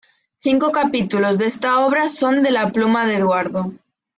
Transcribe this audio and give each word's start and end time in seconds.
Cinco 0.37 0.71
capítulos 0.71 1.37
de 1.37 1.45
esta 1.45 1.79
obra 1.85 2.09
son 2.09 2.41
de 2.41 2.49
la 2.49 2.71
pluma 2.71 3.05
de 3.05 3.17
Eduardo. 3.17 3.71